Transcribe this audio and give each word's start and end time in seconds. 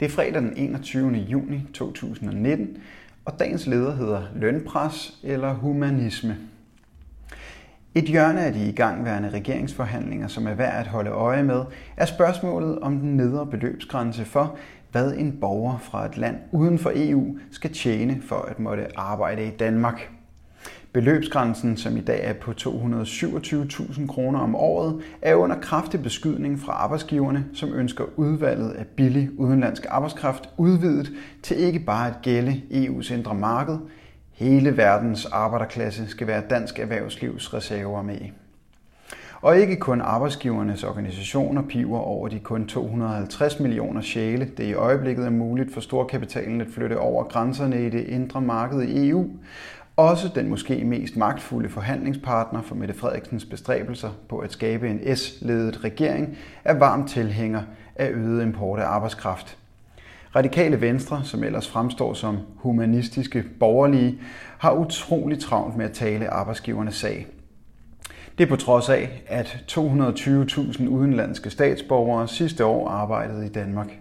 Det 0.00 0.06
er 0.06 0.10
fredag 0.10 0.42
den 0.42 0.52
21. 0.56 1.12
juni 1.12 1.62
2019, 1.74 2.76
og 3.24 3.38
dagens 3.38 3.66
leder 3.66 3.96
hedder 3.96 4.22
lønpres 4.34 5.18
eller 5.22 5.54
humanisme. 5.54 6.36
Et 7.94 8.04
hjørne 8.04 8.40
af 8.40 8.52
de 8.52 8.68
igangværende 8.68 9.30
regeringsforhandlinger, 9.30 10.28
som 10.28 10.46
er 10.46 10.54
værd 10.54 10.80
at 10.80 10.86
holde 10.86 11.10
øje 11.10 11.42
med, 11.42 11.64
er 11.96 12.06
spørgsmålet 12.06 12.78
om 12.78 12.98
den 12.98 13.16
nedre 13.16 13.46
beløbsgrænse 13.46 14.24
for, 14.24 14.56
hvad 14.92 15.14
en 15.14 15.36
borger 15.40 15.78
fra 15.78 16.06
et 16.06 16.16
land 16.16 16.36
uden 16.52 16.78
for 16.78 16.92
EU 16.94 17.38
skal 17.50 17.72
tjene 17.72 18.22
for 18.22 18.42
at 18.42 18.60
måtte 18.60 18.98
arbejde 18.98 19.46
i 19.46 19.50
Danmark. 19.50 20.10
Beløbsgrænsen, 20.92 21.76
som 21.76 21.96
i 21.96 22.00
dag 22.00 22.20
er 22.24 22.32
på 22.32 22.50
227.000 22.50 24.06
kroner 24.06 24.38
om 24.38 24.54
året, 24.54 25.02
er 25.22 25.34
under 25.34 25.60
kraftig 25.60 26.02
beskydning 26.02 26.60
fra 26.60 26.72
arbejdsgiverne, 26.72 27.46
som 27.54 27.74
ønsker 27.74 28.04
udvalget 28.16 28.70
af 28.70 28.86
billig 28.86 29.30
udenlandsk 29.38 29.86
arbejdskraft 29.88 30.48
udvidet 30.56 31.12
til 31.42 31.56
ikke 31.56 31.80
bare 31.80 32.08
at 32.08 32.14
gælde 32.22 32.62
EU's 32.70 33.14
indre 33.14 33.34
marked. 33.34 33.78
Hele 34.32 34.76
verdens 34.76 35.26
arbejderklasse 35.26 36.08
skal 36.08 36.26
være 36.26 36.42
dansk 36.50 36.78
erhvervslivs 36.78 37.54
reserver 37.54 38.02
med. 38.02 38.20
Og 39.40 39.58
ikke 39.58 39.76
kun 39.76 40.00
arbejdsgivernes 40.00 40.84
organisationer 40.84 41.62
piver 41.62 41.98
over 41.98 42.28
de 42.28 42.38
kun 42.38 42.66
250 42.66 43.60
millioner 43.60 44.00
sjæle, 44.00 44.50
det 44.56 44.64
i 44.64 44.72
øjeblikket 44.72 45.26
er 45.26 45.30
muligt 45.30 45.74
for 45.74 45.80
storkapitalen 45.80 46.60
at 46.60 46.66
flytte 46.74 46.98
over 46.98 47.24
grænserne 47.24 47.86
i 47.86 47.90
det 47.90 48.04
indre 48.04 48.40
marked 48.40 48.82
i 48.82 49.08
EU, 49.08 49.30
også 50.00 50.28
den 50.34 50.48
måske 50.48 50.84
mest 50.84 51.16
magtfulde 51.16 51.68
forhandlingspartner 51.68 52.62
for 52.62 52.74
Mette 52.74 52.94
Frederiksens 52.94 53.44
bestræbelser 53.44 54.10
på 54.28 54.38
at 54.38 54.52
skabe 54.52 54.90
en 54.90 55.16
S-ledet 55.16 55.84
regering 55.84 56.36
er 56.64 56.74
varmt 56.74 57.10
tilhænger 57.10 57.62
af 57.96 58.10
øget 58.10 58.42
import 58.42 58.80
af 58.80 58.84
arbejdskraft. 58.84 59.58
Radikale 60.36 60.80
Venstre, 60.80 61.24
som 61.24 61.44
ellers 61.44 61.68
fremstår 61.68 62.14
som 62.14 62.38
humanistiske 62.56 63.44
borgerlige, 63.60 64.18
har 64.58 64.72
utrolig 64.72 65.38
travlt 65.38 65.76
med 65.76 65.84
at 65.84 65.92
tale 65.92 66.30
arbejdsgivernes 66.30 66.94
sag. 66.94 67.26
Det 68.38 68.44
er 68.44 68.48
på 68.48 68.56
trods 68.56 68.88
af, 68.88 69.22
at 69.26 69.64
220.000 69.72 70.88
udenlandske 70.88 71.50
statsborgere 71.50 72.28
sidste 72.28 72.64
år 72.64 72.88
arbejdede 72.88 73.46
i 73.46 73.48
Danmark. 73.48 74.00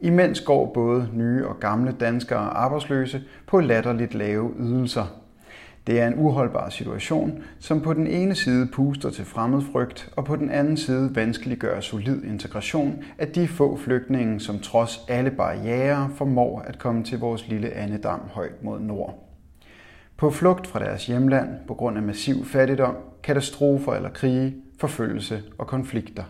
Imens 0.00 0.40
går 0.40 0.72
både 0.74 1.08
nye 1.12 1.46
og 1.46 1.60
gamle 1.60 1.92
danskere 2.00 2.38
arbejdsløse 2.38 3.22
på 3.46 3.60
latterligt 3.60 4.14
lave 4.14 4.50
ydelser. 4.58 5.22
Det 5.86 6.00
er 6.00 6.06
en 6.06 6.14
uholdbar 6.16 6.68
situation, 6.68 7.42
som 7.58 7.80
på 7.80 7.94
den 7.94 8.06
ene 8.06 8.34
side 8.34 8.66
puster 8.66 9.10
til 9.10 9.24
fremmedfrygt, 9.24 10.12
og 10.16 10.24
på 10.24 10.36
den 10.36 10.50
anden 10.50 10.76
side 10.76 11.14
vanskeliggør 11.14 11.80
solid 11.80 12.24
integration 12.24 13.04
af 13.18 13.28
de 13.28 13.48
få 13.48 13.76
flygtninge, 13.76 14.40
som 14.40 14.58
trods 14.58 15.00
alle 15.08 15.30
barriere 15.30 16.10
formår 16.14 16.60
at 16.60 16.78
komme 16.78 17.04
til 17.04 17.18
vores 17.18 17.48
lille 17.48 17.70
andedam 17.72 18.20
højt 18.30 18.62
mod 18.62 18.80
nord. 18.80 19.22
På 20.16 20.30
flugt 20.30 20.66
fra 20.66 20.78
deres 20.78 21.06
hjemland 21.06 21.48
på 21.66 21.74
grund 21.74 21.96
af 21.96 22.02
massiv 22.02 22.44
fattigdom, 22.44 22.96
katastrofer 23.22 23.92
eller 23.92 24.10
krige, 24.10 24.54
forfølgelse 24.78 25.42
og 25.58 25.66
konflikter. 25.66 26.24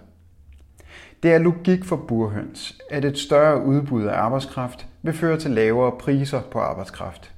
Det 1.22 1.32
er 1.32 1.38
logik 1.38 1.84
for 1.84 1.96
burhøns, 1.96 2.78
at 2.90 3.04
et 3.04 3.18
større 3.18 3.64
udbud 3.64 4.04
af 4.04 4.18
arbejdskraft 4.18 4.86
vil 5.02 5.14
føre 5.14 5.38
til 5.38 5.50
lavere 5.50 5.92
priser 5.98 6.40
på 6.40 6.58
arbejdskraft. 6.58 7.32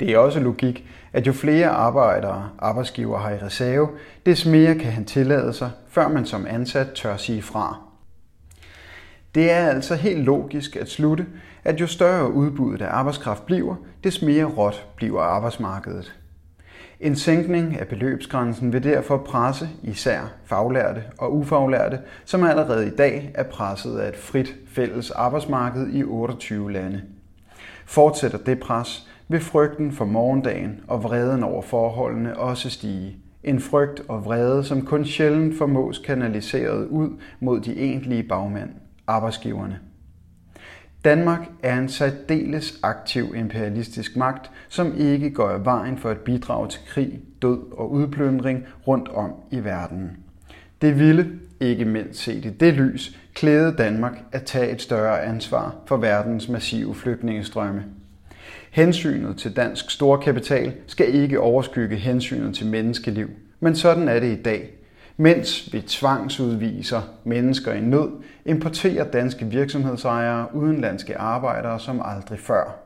Det 0.00 0.10
er 0.10 0.18
også 0.18 0.40
logik, 0.40 0.86
at 1.12 1.26
jo 1.26 1.32
flere 1.32 1.68
arbejdere 1.68 2.50
arbejdsgiver 2.58 3.18
har 3.18 3.30
i 3.30 3.38
reserve, 3.38 3.88
des 4.26 4.46
mere 4.46 4.74
kan 4.74 4.92
han 4.92 5.04
tillade 5.04 5.52
sig, 5.52 5.70
før 5.88 6.08
man 6.08 6.26
som 6.26 6.46
ansat 6.46 6.92
tør 6.94 7.16
sige 7.16 7.42
fra. 7.42 7.78
Det 9.34 9.50
er 9.50 9.68
altså 9.68 9.94
helt 9.94 10.24
logisk 10.24 10.76
at 10.76 10.90
slutte, 10.90 11.26
at 11.64 11.80
jo 11.80 11.86
større 11.86 12.32
udbuddet 12.32 12.82
af 12.82 12.94
arbejdskraft 12.94 13.46
bliver, 13.46 13.74
des 14.04 14.22
mere 14.22 14.44
råt 14.44 14.86
bliver 14.96 15.20
arbejdsmarkedet. 15.20 16.14
En 17.00 17.16
sænkning 17.16 17.80
af 17.80 17.88
beløbsgrænsen 17.88 18.72
vil 18.72 18.84
derfor 18.84 19.16
presse 19.16 19.68
især 19.82 20.32
faglærte 20.44 21.02
og 21.18 21.36
ufaglærte, 21.36 21.98
som 22.24 22.44
allerede 22.44 22.86
i 22.86 22.90
dag 22.90 23.30
er 23.34 23.42
presset 23.42 23.98
af 23.98 24.08
et 24.08 24.16
frit 24.16 24.54
fælles 24.68 25.10
arbejdsmarked 25.10 25.92
i 25.92 26.04
28 26.04 26.72
lande. 26.72 27.02
Fortsætter 27.86 28.38
det 28.38 28.60
pres, 28.60 29.08
vil 29.28 29.40
frygten 29.40 29.92
for 29.92 30.04
morgendagen 30.04 30.80
og 30.88 31.02
vreden 31.02 31.42
over 31.42 31.62
forholdene 31.62 32.38
også 32.38 32.70
stige. 32.70 33.16
En 33.44 33.60
frygt 33.60 34.02
og 34.08 34.24
vrede, 34.24 34.64
som 34.64 34.86
kun 34.86 35.04
sjældent 35.04 35.58
formås 35.58 35.98
kanaliseret 35.98 36.86
ud 36.86 37.10
mod 37.40 37.60
de 37.60 37.78
egentlige 37.78 38.22
bagmænd, 38.22 38.70
arbejdsgiverne. 39.06 39.80
Danmark 41.04 41.50
er 41.62 41.78
en 41.78 41.88
særdeles 41.88 42.78
aktiv 42.82 43.34
imperialistisk 43.36 44.16
magt, 44.16 44.50
som 44.68 44.94
ikke 44.98 45.30
går 45.30 45.48
af 45.48 45.64
vejen 45.64 45.98
for 45.98 46.10
at 46.10 46.18
bidrage 46.18 46.68
til 46.68 46.80
krig, 46.88 47.20
død 47.42 47.58
og 47.72 47.92
udplyndring 47.92 48.64
rundt 48.86 49.08
om 49.08 49.32
i 49.50 49.64
verden. 49.64 50.10
Det 50.82 50.98
ville, 50.98 51.30
ikke 51.60 51.84
mindst 51.84 52.20
set 52.20 52.44
i 52.44 52.50
det 52.50 52.74
lys, 52.74 53.18
klæde 53.34 53.74
Danmark 53.78 54.22
at 54.32 54.42
tage 54.42 54.70
et 54.70 54.82
større 54.82 55.22
ansvar 55.22 55.76
for 55.86 55.96
verdens 55.96 56.48
massive 56.48 56.94
flygtningestrømme. 56.94 57.84
Hensynet 58.70 59.36
til 59.36 59.56
dansk 59.56 59.90
storkapital 59.90 60.72
skal 60.86 61.14
ikke 61.14 61.40
overskygge 61.40 61.96
hensynet 61.96 62.54
til 62.54 62.66
menneskeliv, 62.66 63.30
men 63.60 63.76
sådan 63.76 64.08
er 64.08 64.20
det 64.20 64.38
i 64.38 64.42
dag– 64.42 64.70
mens 65.16 65.72
vi 65.72 65.80
tvangsudviser 65.80 67.00
mennesker 67.24 67.72
i 67.72 67.80
nød, 67.80 68.10
importerer 68.44 69.10
danske 69.10 69.46
virksomhedsejere 69.46 70.54
udenlandske 70.54 71.18
arbejdere 71.18 71.80
som 71.80 72.02
aldrig 72.04 72.38
før. 72.38 72.76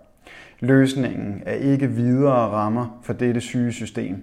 Løsningen 0.61 1.43
er 1.47 1.55
ikke 1.55 1.87
videre 1.87 2.49
rammer 2.49 3.01
for 3.03 3.13
dette 3.13 3.41
syge 3.41 3.73
system. 3.73 4.23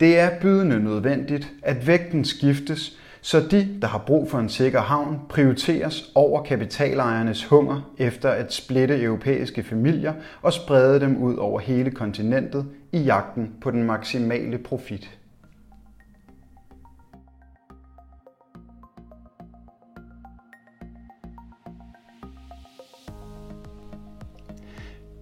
Det 0.00 0.18
er 0.18 0.40
bydende 0.40 0.80
nødvendigt, 0.80 1.52
at 1.62 1.86
vægten 1.86 2.24
skiftes, 2.24 2.98
så 3.20 3.40
de, 3.50 3.68
der 3.82 3.88
har 3.88 3.98
brug 3.98 4.30
for 4.30 4.38
en 4.38 4.48
sikker 4.48 4.80
havn, 4.80 5.20
prioriteres 5.28 6.10
over 6.14 6.42
kapitalejernes 6.42 7.44
hunger 7.44 7.92
efter 7.98 8.30
at 8.30 8.52
splitte 8.52 9.02
europæiske 9.02 9.62
familier 9.62 10.12
og 10.42 10.52
sprede 10.52 11.00
dem 11.00 11.16
ud 11.16 11.36
over 11.36 11.60
hele 11.60 11.90
kontinentet 11.90 12.66
i 12.92 12.98
jagten 12.98 13.52
på 13.60 13.70
den 13.70 13.82
maksimale 13.82 14.58
profit. 14.58 15.21